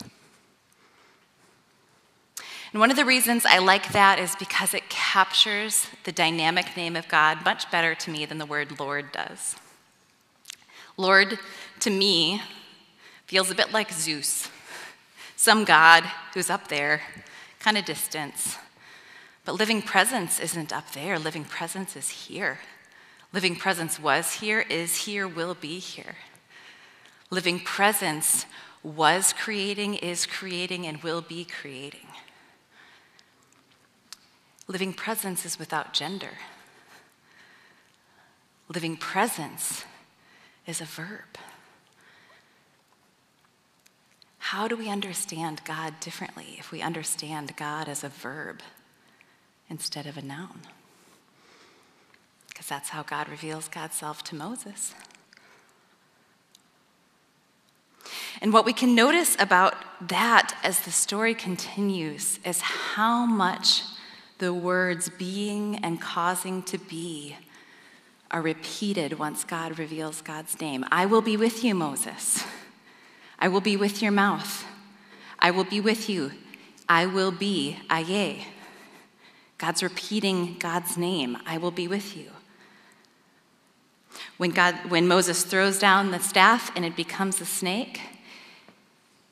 And 2.72 2.80
one 2.80 2.90
of 2.90 2.96
the 2.96 3.04
reasons 3.04 3.44
I 3.46 3.58
like 3.58 3.92
that 3.92 4.18
is 4.18 4.36
because 4.36 4.74
it 4.74 4.88
captures 4.90 5.86
the 6.04 6.12
dynamic 6.12 6.76
name 6.76 6.94
of 6.94 7.08
God 7.08 7.44
much 7.44 7.70
better 7.70 7.94
to 7.94 8.10
me 8.10 8.26
than 8.26 8.38
the 8.38 8.46
word 8.46 8.78
Lord 8.78 9.12
does. 9.12 9.56
Lord, 10.96 11.38
to 11.80 11.90
me, 11.90 12.42
feels 13.26 13.50
a 13.50 13.54
bit 13.54 13.72
like 13.72 13.92
Zeus 13.92 14.48
some 15.42 15.64
God 15.64 16.04
who's 16.34 16.48
up 16.48 16.68
there, 16.68 17.02
kind 17.58 17.76
of 17.76 17.84
distance. 17.84 18.58
But 19.44 19.56
living 19.56 19.82
presence 19.82 20.38
isn't 20.38 20.72
up 20.72 20.92
there, 20.92 21.18
living 21.18 21.44
presence 21.44 21.96
is 21.96 22.10
here. 22.10 22.60
Living 23.32 23.56
presence 23.56 23.98
was 23.98 24.34
here, 24.34 24.60
is 24.70 24.98
here, 24.98 25.26
will 25.26 25.54
be 25.54 25.80
here. 25.80 26.14
Living 27.30 27.58
presence 27.58 28.46
was 28.84 29.32
creating, 29.32 29.96
is 29.96 30.26
creating, 30.26 30.86
and 30.86 31.02
will 31.02 31.22
be 31.22 31.44
creating. 31.44 32.06
Living 34.68 34.92
presence 34.92 35.44
is 35.44 35.58
without 35.58 35.92
gender. 35.92 36.38
Living 38.68 38.96
presence 38.96 39.84
is 40.68 40.80
a 40.80 40.84
verb. 40.84 41.36
How 44.52 44.68
do 44.68 44.76
we 44.76 44.90
understand 44.90 45.62
God 45.64 45.98
differently 46.00 46.56
if 46.58 46.70
we 46.72 46.82
understand 46.82 47.56
God 47.56 47.88
as 47.88 48.04
a 48.04 48.10
verb 48.10 48.60
instead 49.70 50.04
of 50.04 50.18
a 50.18 50.20
noun? 50.20 50.60
Because 52.48 52.66
that's 52.66 52.90
how 52.90 53.02
God 53.02 53.30
reveals 53.30 53.68
God's 53.68 53.96
self 53.96 54.22
to 54.24 54.34
Moses. 54.34 54.94
And 58.42 58.52
what 58.52 58.66
we 58.66 58.74
can 58.74 58.94
notice 58.94 59.38
about 59.38 59.74
that 60.06 60.54
as 60.62 60.80
the 60.80 60.90
story 60.90 61.32
continues 61.34 62.38
is 62.44 62.60
how 62.60 63.24
much 63.24 63.84
the 64.36 64.52
words 64.52 65.08
being 65.08 65.76
and 65.76 65.98
causing 65.98 66.62
to 66.64 66.76
be 66.76 67.38
are 68.30 68.42
repeated 68.42 69.18
once 69.18 69.44
God 69.44 69.78
reveals 69.78 70.20
God's 70.20 70.60
name. 70.60 70.84
I 70.92 71.06
will 71.06 71.22
be 71.22 71.38
with 71.38 71.64
you, 71.64 71.74
Moses. 71.74 72.44
I 73.42 73.48
will 73.48 73.60
be 73.60 73.76
with 73.76 74.00
your 74.00 74.12
mouth. 74.12 74.64
I 75.36 75.50
will 75.50 75.64
be 75.64 75.80
with 75.80 76.08
you. 76.08 76.30
I 76.88 77.06
will 77.06 77.32
be 77.32 77.76
Ehyeh. 77.90 78.44
God's 79.58 79.82
repeating 79.82 80.54
God's 80.60 80.96
name. 80.96 81.36
I 81.44 81.58
will 81.58 81.72
be 81.72 81.88
with 81.88 82.16
you. 82.16 82.30
When, 84.36 84.50
God, 84.50 84.76
when 84.88 85.08
Moses 85.08 85.42
throws 85.42 85.80
down 85.80 86.12
the 86.12 86.20
staff 86.20 86.70
and 86.76 86.84
it 86.84 86.94
becomes 86.94 87.40
a 87.40 87.44
snake, 87.44 88.00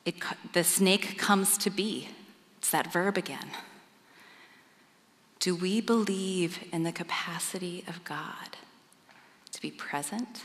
it, 0.03 0.15
the 0.51 0.65
snake 0.65 1.17
comes 1.17 1.57
to 1.59 1.69
be. 1.69 2.09
It's 2.57 2.71
that 2.71 2.91
verb 2.91 3.17
again. 3.17 3.47
Do 5.39 5.55
we 5.55 5.79
believe 5.79 6.59
in 6.73 6.83
the 6.83 6.91
capacity 6.91 7.85
of 7.87 8.03
God 8.03 8.57
to 9.53 9.61
be 9.61 9.71
present 9.71 10.43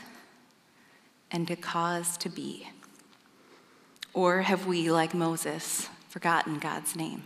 and 1.29 1.45
to 1.49 1.57
cause 1.57 2.17
to 2.19 2.29
be? 2.29 2.69
Or 4.17 4.41
have 4.41 4.65
we, 4.65 4.89
like 4.89 5.13
Moses, 5.13 5.89
forgotten 6.09 6.57
God's 6.57 6.95
name? 6.95 7.21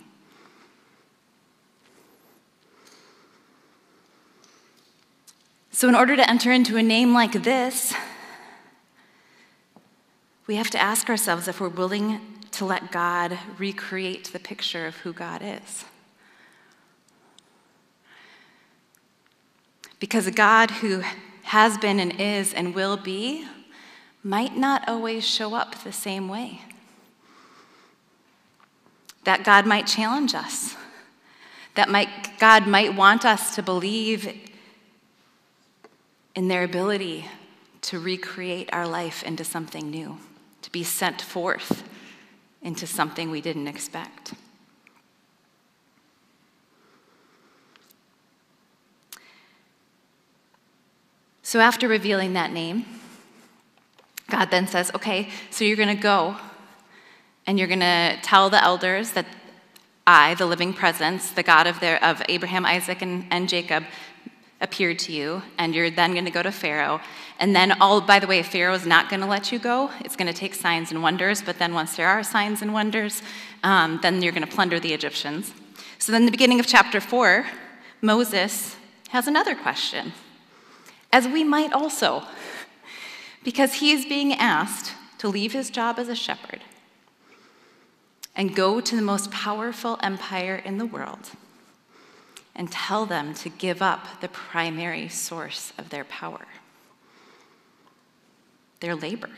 So, 5.71 5.87
in 5.87 5.95
order 5.95 6.17
to 6.17 6.29
enter 6.29 6.51
into 6.51 6.75
a 6.75 6.83
name 6.83 7.13
like 7.13 7.43
this, 7.43 7.93
we 10.47 10.57
have 10.57 10.69
to 10.71 10.81
ask 10.81 11.09
ourselves 11.09 11.47
if 11.47 11.61
we're 11.61 11.69
willing 11.69 12.19
to 12.51 12.65
let 12.65 12.91
God 12.91 13.39
recreate 13.57 14.33
the 14.33 14.39
picture 14.39 14.85
of 14.85 14.97
who 14.97 15.13
God 15.13 15.41
is. 15.41 15.85
Because 20.01 20.27
a 20.27 20.31
God 20.31 20.71
who 20.71 21.03
has 21.43 21.77
been 21.77 22.01
and 22.01 22.19
is 22.19 22.53
and 22.53 22.75
will 22.75 22.97
be 22.97 23.47
might 24.25 24.57
not 24.57 24.89
always 24.89 25.25
show 25.25 25.55
up 25.55 25.85
the 25.85 25.93
same 25.93 26.27
way 26.27 26.63
that 29.23 29.43
God 29.43 29.65
might 29.65 29.87
challenge 29.87 30.33
us, 30.33 30.75
that 31.75 31.89
might, 31.89 32.09
God 32.39 32.67
might 32.67 32.95
want 32.95 33.25
us 33.25 33.55
to 33.55 33.63
believe 33.63 34.33
in 36.35 36.47
their 36.47 36.63
ability 36.63 37.25
to 37.81 37.99
recreate 37.99 38.69
our 38.71 38.87
life 38.87 39.23
into 39.23 39.43
something 39.43 39.89
new, 39.89 40.17
to 40.61 40.71
be 40.71 40.83
sent 40.83 41.21
forth 41.21 41.83
into 42.61 42.85
something 42.85 43.31
we 43.31 43.41
didn't 43.41 43.67
expect. 43.67 44.33
So, 51.43 51.59
after 51.59 51.87
revealing 51.87 52.33
that 52.33 52.53
name, 52.53 52.85
God 54.29 54.51
then 54.51 54.67
says, 54.67 54.89
Okay, 54.95 55.29
so 55.49 55.65
you're 55.65 55.75
going 55.75 55.93
to 55.93 56.01
go 56.01 56.37
and 57.47 57.57
you're 57.57 57.67
going 57.67 57.79
to 57.79 58.17
tell 58.21 58.49
the 58.49 58.63
elders 58.63 59.11
that 59.11 59.25
I, 60.05 60.33
the 60.35 60.45
living 60.45 60.73
presence, 60.73 61.31
the 61.31 61.43
God 61.43 61.67
of, 61.67 61.79
their, 61.79 62.03
of 62.03 62.21
Abraham, 62.27 62.65
Isaac, 62.65 63.01
and, 63.01 63.25
and 63.31 63.47
Jacob, 63.47 63.83
appeared 64.59 64.99
to 64.99 65.11
you, 65.11 65.41
and 65.57 65.73
you're 65.73 65.89
then 65.89 66.13
going 66.13 66.25
to 66.25 66.31
go 66.31 66.43
to 66.43 66.51
Pharaoh. 66.51 67.01
And 67.39 67.55
then, 67.55 67.71
all 67.81 67.99
by 68.01 68.19
the 68.19 68.27
way, 68.27 68.43
Pharaoh 68.43 68.75
is 68.75 68.85
not 68.85 69.09
going 69.09 69.21
to 69.21 69.27
let 69.27 69.51
you 69.51 69.57
go. 69.57 69.89
It's 70.01 70.15
going 70.15 70.31
to 70.31 70.37
take 70.37 70.53
signs 70.53 70.91
and 70.91 71.01
wonders, 71.01 71.41
but 71.41 71.57
then 71.57 71.73
once 71.73 71.95
there 71.95 72.07
are 72.07 72.23
signs 72.23 72.61
and 72.61 72.73
wonders, 72.73 73.23
um, 73.63 73.99
then 74.01 74.21
you're 74.21 74.31
going 74.31 74.47
to 74.47 74.53
plunder 74.53 74.79
the 74.79 74.93
Egyptians. 74.93 75.51
So 75.97 76.11
then, 76.11 76.25
the 76.25 76.31
beginning 76.31 76.59
of 76.59 76.67
chapter 76.67 77.01
4, 77.01 77.45
Moses 78.01 78.75
has 79.09 79.27
another 79.27 79.55
question, 79.55 80.13
as 81.11 81.27
we 81.27 81.43
might 81.43 81.73
also, 81.73 82.23
because 83.43 83.75
he 83.75 83.91
is 83.91 84.05
being 84.05 84.33
asked 84.33 84.93
to 85.17 85.27
leave 85.27 85.53
his 85.53 85.69
job 85.69 85.97
as 85.99 86.07
a 86.07 86.15
shepherd 86.15 86.61
and 88.35 88.55
go 88.55 88.81
to 88.81 88.95
the 88.95 89.01
most 89.01 89.31
powerful 89.31 89.99
empire 90.01 90.55
in 90.55 90.77
the 90.77 90.85
world 90.85 91.31
and 92.55 92.71
tell 92.71 93.05
them 93.05 93.33
to 93.33 93.49
give 93.49 93.81
up 93.81 94.21
the 94.21 94.27
primary 94.27 95.07
source 95.07 95.73
of 95.77 95.89
their 95.89 96.03
power 96.03 96.45
their 98.81 98.95
labor. 98.95 99.29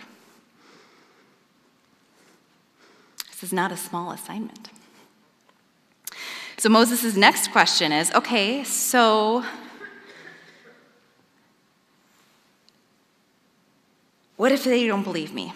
This 3.30 3.44
is 3.44 3.54
not 3.54 3.72
a 3.72 3.78
small 3.78 4.12
assignment. 4.12 4.70
So 6.58 6.70
Moses' 6.70 7.16
next 7.16 7.52
question 7.52 7.92
is 7.92 8.10
okay, 8.14 8.64
so 8.64 9.44
what 14.38 14.52
if 14.52 14.64
they 14.64 14.88
don't 14.88 15.04
believe 15.04 15.34
me? 15.34 15.54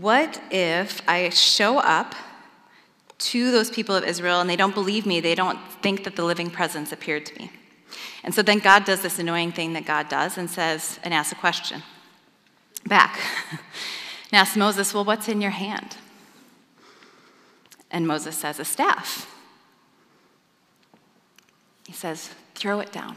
What 0.00 0.40
if 0.52 1.00
I 1.08 1.30
show 1.30 1.78
up 1.78 2.14
to 3.18 3.50
those 3.50 3.68
people 3.68 3.96
of 3.96 4.04
Israel 4.04 4.40
and 4.40 4.48
they 4.48 4.54
don't 4.54 4.74
believe 4.74 5.06
me? 5.06 5.18
They 5.18 5.34
don't 5.34 5.58
think 5.82 6.04
that 6.04 6.14
the 6.14 6.24
living 6.24 6.50
presence 6.50 6.92
appeared 6.92 7.26
to 7.26 7.38
me. 7.38 7.50
And 8.22 8.32
so 8.32 8.42
then 8.42 8.60
God 8.60 8.84
does 8.84 9.02
this 9.02 9.18
annoying 9.18 9.50
thing 9.50 9.72
that 9.72 9.86
God 9.86 10.08
does 10.08 10.38
and 10.38 10.48
says, 10.48 11.00
and 11.02 11.12
asks 11.12 11.32
a 11.32 11.36
question 11.36 11.82
back. 12.86 13.18
and 13.50 13.60
asks 14.40 14.56
Moses, 14.56 14.94
Well, 14.94 15.04
what's 15.04 15.28
in 15.28 15.40
your 15.40 15.50
hand? 15.50 15.96
And 17.90 18.06
Moses 18.06 18.36
says, 18.36 18.60
A 18.60 18.64
staff. 18.64 19.34
He 21.86 21.92
says, 21.92 22.30
Throw 22.54 22.78
it 22.78 22.92
down. 22.92 23.16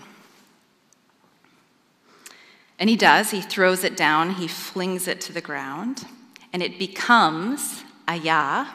And 2.79 2.89
he 2.89 2.95
does. 2.95 3.29
He 3.29 3.41
throws 3.41 3.83
it 3.83 3.95
down, 3.95 4.35
he 4.35 4.47
flings 4.47 5.07
it 5.07 5.21
to 5.21 5.33
the 5.33 5.41
ground 5.41 6.05
and 6.53 6.61
it 6.61 6.77
becomes 6.77 7.83
a 8.07 8.15
ya, 8.15 8.67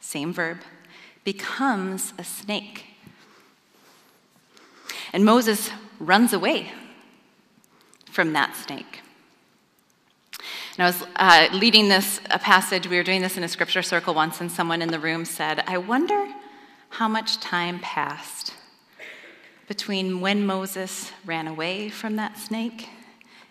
same 0.00 0.32
verb, 0.32 0.58
becomes 1.24 2.12
a 2.18 2.24
snake. 2.24 2.86
And 5.12 5.24
Moses 5.24 5.70
runs 6.00 6.32
away 6.32 6.72
from 8.10 8.32
that 8.32 8.56
snake. 8.56 9.00
And 10.76 10.84
I 10.84 10.86
was 10.86 11.04
uh, 11.16 11.48
leading 11.56 11.88
this 11.88 12.20
a 12.30 12.38
passage, 12.38 12.88
we 12.88 12.96
were 12.96 13.04
doing 13.04 13.22
this 13.22 13.36
in 13.36 13.44
a 13.44 13.48
scripture 13.48 13.82
circle 13.82 14.12
once, 14.12 14.40
and 14.40 14.50
someone 14.50 14.82
in 14.82 14.88
the 14.88 14.98
room 14.98 15.24
said, 15.24 15.62
I 15.68 15.78
wonder 15.78 16.26
how 16.90 17.06
much 17.06 17.38
time 17.38 17.78
passed 17.78 18.54
between 19.68 20.20
when 20.20 20.44
Moses 20.44 21.12
ran 21.24 21.46
away 21.46 21.88
from 21.88 22.16
that 22.16 22.38
snake 22.38 22.88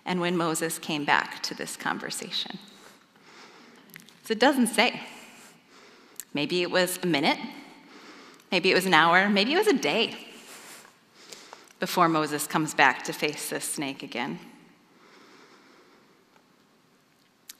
and 0.05 0.19
when 0.19 0.35
Moses 0.35 0.77
came 0.77 1.05
back 1.05 1.41
to 1.43 1.55
this 1.55 1.77
conversation. 1.77 2.59
So 4.23 4.31
it 4.31 4.39
doesn't 4.39 4.67
say. 4.67 5.01
Maybe 6.33 6.61
it 6.61 6.71
was 6.71 6.99
a 7.03 7.05
minute, 7.05 7.37
maybe 8.51 8.71
it 8.71 8.73
was 8.73 8.85
an 8.85 8.93
hour, 8.93 9.29
maybe 9.29 9.53
it 9.53 9.57
was 9.57 9.67
a 9.67 9.73
day 9.73 10.15
before 11.79 12.07
Moses 12.09 12.47
comes 12.47 12.73
back 12.73 13.03
to 13.03 13.13
face 13.13 13.49
this 13.49 13.65
snake 13.65 14.01
again. 14.01 14.39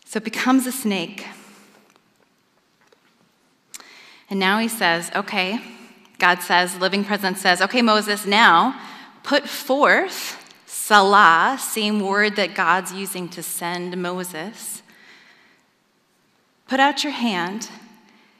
So 0.06 0.18
it 0.18 0.24
becomes 0.24 0.66
a 0.66 0.72
snake. 0.72 1.26
And 4.30 4.40
now 4.40 4.60
he 4.60 4.68
says, 4.68 5.12
okay, 5.16 5.60
God 6.20 6.42
says, 6.42 6.78
living 6.78 7.04
presence 7.04 7.42
says, 7.42 7.62
okay, 7.62 7.82
Moses, 7.82 8.26
now 8.26 8.80
put 9.24 9.48
forth 9.48 10.40
Shalach, 10.68 11.60
same 11.60 12.00
word 12.00 12.36
that 12.38 12.56
God's 12.56 12.94
using 12.94 13.28
to 13.30 13.44
send 13.44 14.02
Moses. 14.02 14.83
Put 16.74 16.80
out 16.80 17.04
your 17.04 17.14
hand, 17.14 17.70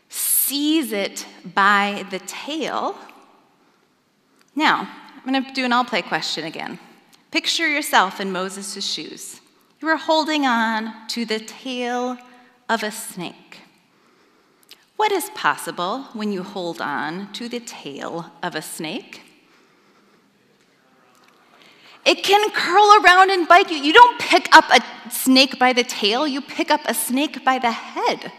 seize 0.10 0.92
it 0.92 1.28
by 1.54 2.04
the 2.10 2.18
tail. 2.18 2.98
Now, 4.56 4.90
I'm 5.16 5.32
going 5.32 5.46
to 5.46 5.54
do 5.54 5.66
an 5.66 5.72
all 5.72 5.86
play 5.86 6.02
question 6.02 6.44
again. 6.44 6.80
Picture 7.30 7.68
yourself 7.68 8.20
in 8.20 8.32
Moses' 8.32 8.92
shoes. 8.92 9.40
You 9.80 9.88
are 9.90 9.98
holding 9.98 10.48
on 10.48 11.08
to 11.10 11.26
the 11.26 11.38
tail 11.38 12.18
of 12.68 12.82
a 12.82 12.90
snake. 12.90 13.60
What 14.96 15.12
is 15.12 15.30
possible 15.36 16.06
when 16.14 16.32
you 16.32 16.42
hold 16.42 16.82
on 16.82 17.32
to 17.34 17.48
the 17.48 17.60
tail 17.60 18.32
of 18.42 18.56
a 18.56 18.64
snake? 18.64 19.22
It 22.06 22.24
can 22.24 22.52
curl 22.52 23.02
around 23.02 23.32
and 23.32 23.48
bite 23.48 23.72
you. 23.72 23.78
You 23.78 23.94
don't 23.94 24.20
pick 24.20 24.54
up 24.56 24.66
a 24.70 25.10
snake 25.10 25.58
by 25.58 25.74
the 25.74 25.84
tail, 25.84 26.28
you 26.28 26.42
pick 26.42 26.70
up 26.70 26.82
a 26.86 26.94
snake 26.94 27.46
by 27.46 27.60
the 27.60 27.72
head. 27.72 28.32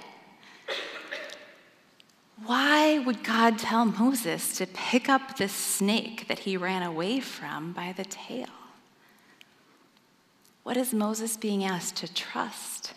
Why 2.45 2.99
would 2.99 3.25
God 3.25 3.59
tell 3.59 3.87
Moses 3.87 4.57
to 4.59 4.67
pick 4.67 5.09
up 5.09 5.39
this 5.39 5.53
snake 5.53 6.29
that 6.29 6.41
he 6.41 6.59
ran 6.59 6.83
away 6.83 7.21
from 7.21 7.73
by 7.73 7.95
the 7.97 8.05
tail? 8.05 8.49
What 10.63 10.77
is 10.77 10.93
Moses 10.93 11.37
being 11.37 11.65
asked 11.65 11.97
to 11.97 12.13
trust? 12.13 12.93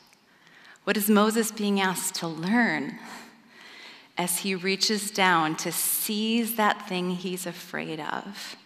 What 0.84 0.98
is 0.98 1.10
Moses 1.10 1.52
being 1.52 1.80
asked 1.80 2.16
to 2.16 2.28
learn 2.28 2.98
as 4.18 4.40
he 4.40 4.56
reaches 4.56 5.12
down 5.12 5.56
to 5.58 5.72
seize 5.72 6.56
that 6.56 6.88
thing 6.88 7.12
he's 7.12 7.46
afraid 7.46 8.00
of 8.00 8.58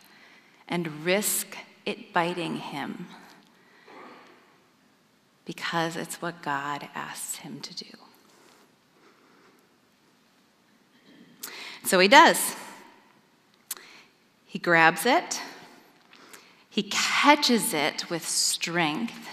and 0.68 1.04
risk 1.04 1.58
it 1.86 2.14
biting 2.14 2.58
him 2.58 3.08
because 5.46 5.96
it's 5.96 6.22
what 6.22 6.42
God 6.42 6.88
asks 6.96 7.38
him 7.38 7.60
to 7.62 7.76
do. 7.76 7.98
So 11.84 12.00
he 12.00 12.08
does. 12.08 12.56
He 14.46 14.60
grabs 14.60 15.06
it, 15.06 15.42
he 16.70 16.84
catches 16.84 17.74
it 17.74 18.10
with 18.10 18.28
strength, 18.28 19.30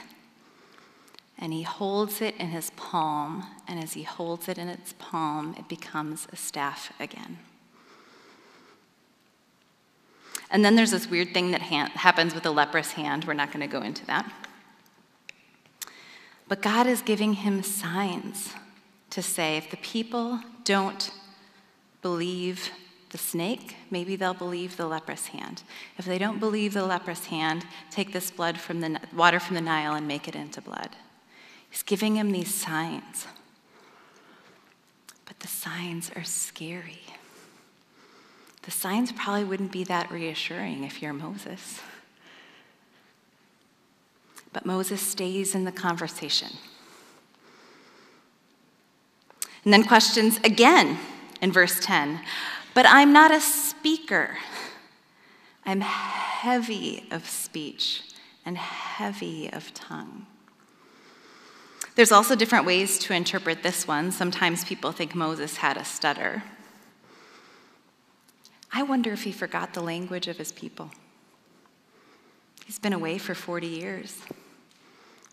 and 1.37 1.53
he 1.53 1.63
holds 1.63 2.21
it 2.21 2.37
in 2.37 2.49
his 2.49 2.71
palm. 2.71 3.45
And 3.67 3.83
as 3.83 3.95
he 3.95 4.05
holds 4.05 4.49
it 4.49 4.59
in 4.59 4.69
its 4.69 4.95
palm, 4.99 5.57
it 5.59 5.69
becomes 5.69 6.29
a 6.33 6.37
staff 6.37 6.93
again. 7.01 7.39
And 10.51 10.65
then 10.65 10.77
there's 10.77 10.91
this 10.91 11.09
weird 11.09 11.35
thing 11.35 11.51
that 11.51 11.63
ha- 11.63 11.91
happens 11.95 12.35
with 12.35 12.47
a 12.47 12.51
leprous 12.51 12.93
hand. 12.93 13.25
We're 13.25 13.35
not 13.35 13.53
going 13.53 13.61
to 13.61 13.73
go 13.73 13.83
into 13.83 14.05
that. 14.07 14.31
But 16.49 16.63
God 16.63 16.87
is 16.87 17.03
giving 17.03 17.35
him 17.35 17.63
signs 17.63 18.55
to 19.11 19.23
say 19.23 19.57
if 19.57 19.71
the 19.71 19.77
people 19.77 20.41
don't 20.65 21.11
believe 22.01 22.71
the 23.11 23.19
snake, 23.19 23.77
maybe 23.91 24.17
they'll 24.17 24.35
believe 24.35 24.77
the 24.77 24.87
leprous 24.87 25.29
hand. 25.29 25.63
If 25.99 26.05
they 26.05 26.19
don't 26.19 26.41
believe 26.41 26.75
the 26.75 26.85
leprous 26.85 27.27
hand, 27.27 27.65
take 27.91 28.13
this 28.13 28.31
blood 28.31 28.59
from 28.59 28.81
the 28.81 29.01
water 29.15 29.41
from 29.41 29.55
the 29.55 29.61
Nile 29.61 29.95
and 29.95 30.07
make 30.07 30.29
it 30.29 30.35
into 30.35 30.61
blood. 30.61 30.91
He's 31.71 31.83
giving 31.83 32.17
him 32.17 32.33
these 32.33 32.55
signs. 32.55 33.27
But 35.27 35.41
the 35.41 35.49
signs 35.49 36.11
are 36.17 36.25
scary 36.25 37.01
the 38.69 38.73
signs 38.73 39.13
probably 39.13 39.45
wouldn't 39.45 39.73
be 39.73 39.83
that 39.85 40.11
reassuring 40.11 40.85
if 40.85 41.01
you're 41.01 41.15
Moses. 41.15 41.81
But 44.53 44.67
Moses 44.67 45.01
stays 45.01 45.55
in 45.55 45.65
the 45.65 45.73
conversation. 45.73 46.51
And 49.65 49.73
then 49.73 49.85
questions 49.85 50.39
again 50.45 50.99
in 51.41 51.51
verse 51.51 51.81
10 51.81 52.21
But 52.75 52.85
I'm 52.85 53.11
not 53.11 53.31
a 53.31 53.41
speaker. 53.41 54.37
I'm 55.65 55.81
heavy 55.81 57.07
of 57.11 57.27
speech 57.27 58.03
and 58.45 58.59
heavy 58.59 59.51
of 59.51 59.73
tongue. 59.73 60.27
There's 61.95 62.13
also 62.13 62.37
different 62.37 62.67
ways 62.67 62.99
to 62.99 63.15
interpret 63.15 63.63
this 63.63 63.89
one. 63.89 64.13
Sometimes 64.13 64.63
people 64.63 64.93
think 64.93 65.15
Moses 65.15 65.57
had 65.57 65.79
a 65.79 65.87
stutter. 65.87 66.43
I 68.73 68.83
wonder 68.83 69.13
if 69.13 69.25
he 69.25 69.33
forgot 69.33 69.75
the 69.75 69.81
language 69.81 70.29
of 70.29 70.37
his 70.37 70.53
people. 70.53 70.91
He's 72.67 72.79
been 72.79 72.93
away 72.93 73.19
for 73.19 73.35
40 73.35 73.67
years. 73.67 74.21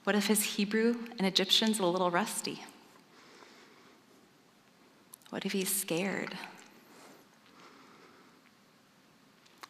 What 0.05 0.15
if 0.15 0.27
his 0.27 0.43
Hebrew 0.55 0.95
and 1.17 1.27
Egyptian's 1.27 1.79
a 1.79 1.85
little 1.85 2.11
rusty? 2.11 2.63
What 5.31 5.45
if 5.45 5.51
he's 5.51 5.73
scared? 5.73 6.37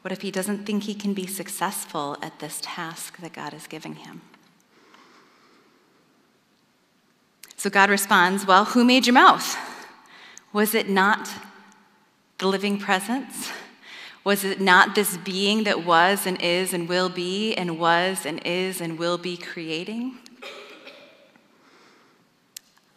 What 0.02 0.12
if 0.12 0.22
he 0.22 0.30
doesn't 0.30 0.66
think 0.66 0.84
he 0.84 0.94
can 0.94 1.16
be 1.16 1.26
successful 1.26 2.18
at 2.22 2.40
this 2.40 2.60
task 2.62 3.18
that 3.18 3.34
God 3.34 3.56
is 3.56 3.66
giving 3.66 3.96
him? 3.96 4.22
So 7.58 7.72
God 7.72 7.90
responds, 7.90 8.46
Well, 8.46 8.66
who 8.66 8.84
made 8.86 9.08
your 9.08 9.16
mouth? 9.16 9.58
Was 10.54 10.76
it 10.76 10.88
not 10.88 11.28
the 12.38 12.48
living 12.48 12.78
presence? 12.78 13.52
Was 14.24 14.44
it 14.44 14.60
not 14.60 14.96
this 14.96 15.18
being 15.18 15.66
that 15.66 15.86
was 15.86 16.26
and 16.26 16.42
is 16.42 16.74
and 16.74 16.90
will 16.90 17.10
be 17.10 17.54
and 17.54 17.78
was 17.78 18.26
and 18.26 18.42
is 18.46 18.82
and 18.82 18.98
will 18.98 19.18
be 19.18 19.38
creating? 19.38 20.18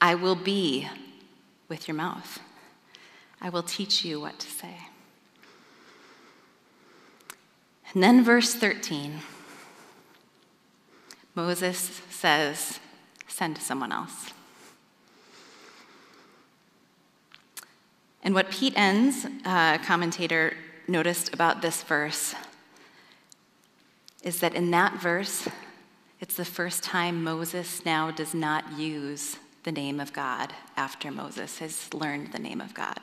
I 0.01 0.15
will 0.15 0.37
be 0.37 0.89
with 1.69 1.87
your 1.87 1.97
mouth. 1.97 2.41
I 3.41 3.51
will 3.51 3.63
teach 3.63 4.05
you 4.05 4.21
what 4.21 4.39
to 4.39 4.47
say. 4.49 4.75
And 7.93 8.03
then, 8.03 8.23
verse 8.23 8.55
13 8.55 9.21
Moses 11.35 12.03
says, 12.11 12.81
Send 13.29 13.59
someone 13.59 13.93
else. 13.93 14.33
And 18.29 18.35
what 18.35 18.51
Pete 18.51 18.75
Enns, 18.77 19.25
uh, 19.47 19.79
commentator, 19.79 20.53
noticed 20.87 21.33
about 21.33 21.63
this 21.63 21.83
verse 21.83 22.35
is 24.23 24.41
that 24.41 24.55
in 24.55 24.71
that 24.73 25.01
verse, 25.01 25.49
it's 26.21 26.37
the 26.37 26.45
first 26.45 26.85
time 26.85 27.25
Moses 27.25 27.87
now 27.87 28.11
does 28.11 28.35
not 28.35 28.79
use 28.79 29.39
the 29.65 29.73
name 29.73 29.99
of 29.99 30.13
God 30.13 30.53
after 30.77 31.11
Moses 31.11 31.61
has 31.61 31.95
learned 31.95 32.33
the 32.33 32.39
name 32.39 32.61
of 32.61 32.75
God. 32.75 32.99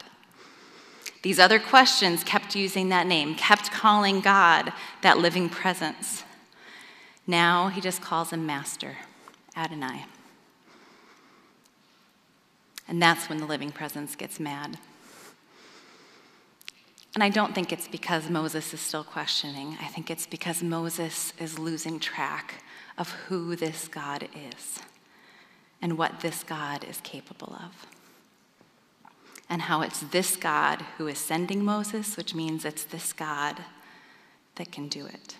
These 1.23 1.39
other 1.39 1.57
questions 1.57 2.23
kept 2.23 2.55
using 2.55 2.89
that 2.89 3.07
name, 3.07 3.33
kept 3.33 3.71
calling 3.71 4.21
God 4.21 4.73
that 5.01 5.17
living 5.17 5.49
presence. 5.49 6.23
Now 7.25 7.69
he 7.69 7.81
just 7.81 7.99
calls 7.99 8.29
him 8.29 8.45
Master, 8.45 8.97
Adonai. 9.57 10.05
And 12.87 13.01
that's 13.01 13.27
when 13.27 13.39
the 13.39 13.47
living 13.47 13.71
presence 13.71 14.15
gets 14.15 14.39
mad. 14.39 14.77
And 17.15 17.23
I 17.23 17.29
don't 17.29 17.55
think 17.55 17.71
it's 17.71 17.87
because 17.87 18.29
Moses 18.29 18.73
is 18.73 18.81
still 18.81 19.05
questioning. 19.05 19.77
I 19.81 19.87
think 19.87 20.11
it's 20.11 20.27
because 20.27 20.61
Moses 20.61 21.31
is 21.39 21.57
losing 21.57 21.97
track 21.97 22.61
of 22.97 23.09
who 23.09 23.55
this 23.55 23.87
God 23.87 24.27
is 24.51 24.79
and 25.81 25.97
what 25.97 26.19
this 26.19 26.43
God 26.43 26.83
is 26.83 26.99
capable 27.01 27.53
of. 27.53 27.87
And 29.49 29.61
how 29.61 29.81
it's 29.81 30.01
this 30.01 30.35
God 30.35 30.81
who 30.97 31.07
is 31.07 31.17
sending 31.17 31.63
Moses, 31.63 32.17
which 32.17 32.35
means 32.35 32.65
it's 32.65 32.83
this 32.83 33.13
God 33.13 33.61
that 34.55 34.73
can 34.73 34.89
do 34.89 35.05
it. 35.05 35.37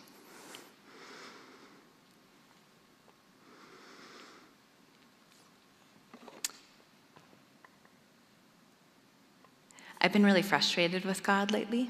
I've 10.05 10.13
been 10.13 10.23
really 10.23 10.43
frustrated 10.43 11.03
with 11.03 11.23
God 11.23 11.49
lately. 11.49 11.89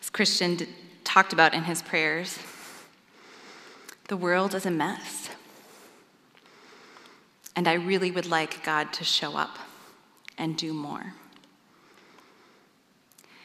As 0.00 0.08
Christian 0.08 0.66
talked 1.04 1.34
about 1.34 1.52
in 1.52 1.64
his 1.64 1.82
prayers, 1.82 2.38
the 4.08 4.16
world 4.16 4.54
is 4.54 4.64
a 4.64 4.70
mess. 4.70 5.28
And 7.54 7.68
I 7.68 7.74
really 7.74 8.10
would 8.10 8.24
like 8.24 8.64
God 8.64 8.90
to 8.94 9.04
show 9.04 9.36
up 9.36 9.58
and 10.38 10.56
do 10.56 10.72
more. 10.72 11.12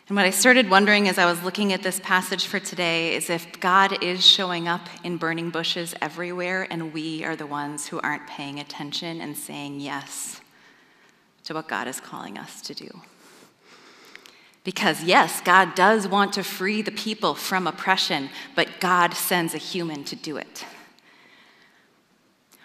And 0.07 0.15
what 0.15 0.23
I 0.23 0.29
started 0.29 0.69
wondering 0.69 1.09
as 1.09 1.17
I 1.17 1.25
was 1.25 1.43
looking 1.43 1.73
at 1.73 1.83
this 1.83 1.99
passage 1.99 2.45
for 2.45 2.61
today 2.61 3.13
is 3.13 3.29
if 3.29 3.59
God 3.59 4.01
is 4.01 4.25
showing 4.25 4.69
up 4.69 4.87
in 5.03 5.17
burning 5.17 5.49
bushes 5.49 5.93
everywhere 6.01 6.65
and 6.71 6.93
we 6.93 7.25
are 7.25 7.35
the 7.35 7.45
ones 7.45 7.87
who 7.87 7.99
aren't 7.99 8.25
paying 8.25 8.61
attention 8.61 9.19
and 9.19 9.35
saying 9.35 9.81
yes 9.81 10.39
to 11.43 11.53
what 11.53 11.67
God 11.67 11.87
is 11.87 11.99
calling 11.99 12.37
us 12.37 12.61
to 12.61 12.73
do. 12.73 13.01
Because, 14.63 15.03
yes, 15.03 15.41
God 15.41 15.73
does 15.73 16.07
want 16.07 16.33
to 16.33 16.43
free 16.43 16.81
the 16.81 16.91
people 16.91 17.33
from 17.33 17.65
oppression, 17.65 18.29
but 18.55 18.79
God 18.79 19.13
sends 19.13 19.55
a 19.55 19.57
human 19.57 20.03
to 20.05 20.15
do 20.15 20.37
it. 20.37 20.65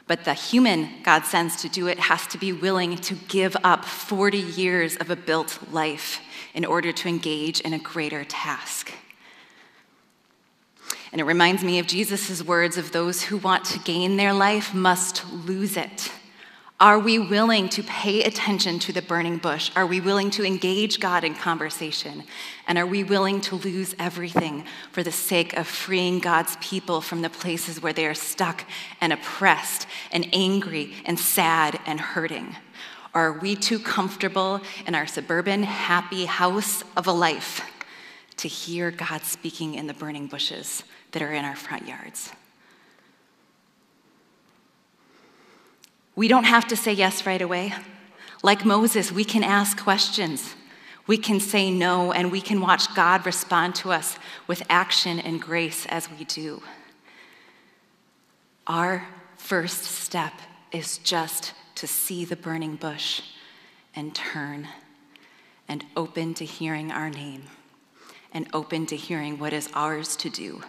But 0.06 0.24
the 0.24 0.34
human 0.34 0.88
God 1.02 1.24
sends 1.24 1.56
to 1.62 1.68
do 1.68 1.88
it 1.88 1.98
has 1.98 2.26
to 2.28 2.38
be 2.38 2.52
willing 2.52 2.96
to 2.96 3.14
give 3.14 3.56
up 3.64 3.84
40 3.84 4.38
years 4.38 4.96
of 4.96 5.10
a 5.10 5.16
built 5.16 5.58
life 5.72 6.20
in 6.54 6.64
order 6.64 6.92
to 6.92 7.08
engage 7.08 7.60
in 7.60 7.72
a 7.72 7.78
greater 7.78 8.24
task. 8.24 8.92
And 11.12 11.20
it 11.20 11.24
reminds 11.24 11.64
me 11.64 11.78
of 11.78 11.86
Jesus' 11.86 12.42
words 12.42 12.76
of 12.76 12.92
those 12.92 13.22
who 13.22 13.38
want 13.38 13.64
to 13.66 13.78
gain 13.80 14.16
their 14.16 14.32
life 14.32 14.74
must 14.74 15.24
lose 15.32 15.76
it. 15.76 16.12
Are 16.78 16.98
we 16.98 17.18
willing 17.18 17.70
to 17.70 17.82
pay 17.82 18.22
attention 18.22 18.78
to 18.80 18.92
the 18.92 19.00
burning 19.00 19.38
bush? 19.38 19.70
Are 19.74 19.86
we 19.86 19.98
willing 19.98 20.28
to 20.32 20.44
engage 20.44 21.00
God 21.00 21.24
in 21.24 21.34
conversation? 21.34 22.24
And 22.68 22.76
are 22.76 22.84
we 22.84 23.02
willing 23.02 23.40
to 23.42 23.56
lose 23.56 23.94
everything 23.98 24.66
for 24.92 25.02
the 25.02 25.10
sake 25.10 25.56
of 25.56 25.66
freeing 25.66 26.18
God's 26.18 26.54
people 26.60 27.00
from 27.00 27.22
the 27.22 27.30
places 27.30 27.80
where 27.80 27.94
they 27.94 28.04
are 28.04 28.12
stuck 28.12 28.66
and 29.00 29.10
oppressed 29.10 29.86
and 30.12 30.28
angry 30.34 30.92
and 31.06 31.18
sad 31.18 31.80
and 31.86 31.98
hurting? 31.98 32.56
Are 33.14 33.32
we 33.32 33.56
too 33.56 33.78
comfortable 33.78 34.60
in 34.86 34.94
our 34.94 35.06
suburban, 35.06 35.62
happy 35.62 36.26
house 36.26 36.84
of 36.94 37.06
a 37.06 37.12
life 37.12 37.62
to 38.36 38.48
hear 38.48 38.90
God 38.90 39.22
speaking 39.22 39.76
in 39.76 39.86
the 39.86 39.94
burning 39.94 40.26
bushes 40.26 40.84
that 41.12 41.22
are 41.22 41.32
in 41.32 41.46
our 41.46 41.56
front 41.56 41.88
yards? 41.88 42.32
We 46.16 46.28
don't 46.28 46.44
have 46.44 46.66
to 46.68 46.76
say 46.76 46.94
yes 46.94 47.26
right 47.26 47.42
away. 47.42 47.74
Like 48.42 48.64
Moses, 48.64 49.12
we 49.12 49.24
can 49.24 49.44
ask 49.44 49.78
questions. 49.78 50.54
We 51.06 51.18
can 51.18 51.38
say 51.38 51.70
no, 51.70 52.10
and 52.10 52.32
we 52.32 52.40
can 52.40 52.60
watch 52.60 52.92
God 52.94 53.26
respond 53.26 53.74
to 53.76 53.92
us 53.92 54.18
with 54.46 54.62
action 54.68 55.20
and 55.20 55.40
grace 55.40 55.86
as 55.86 56.10
we 56.10 56.24
do. 56.24 56.62
Our 58.66 59.06
first 59.36 59.84
step 59.84 60.32
is 60.72 60.98
just 60.98 61.52
to 61.76 61.86
see 61.86 62.24
the 62.24 62.34
burning 62.34 62.76
bush 62.76 63.20
and 63.94 64.14
turn 64.14 64.66
and 65.68 65.84
open 65.96 66.32
to 66.34 66.44
hearing 66.44 66.90
our 66.90 67.10
name 67.10 67.44
and 68.32 68.48
open 68.52 68.86
to 68.86 68.96
hearing 68.96 69.38
what 69.38 69.52
is 69.52 69.68
ours 69.74 70.16
to 70.16 70.30
do 70.30 70.62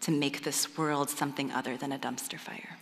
to 0.00 0.10
make 0.10 0.42
this 0.42 0.76
world 0.76 1.08
something 1.08 1.50
other 1.52 1.76
than 1.76 1.92
a 1.92 1.98
dumpster 1.98 2.38
fire. 2.38 2.79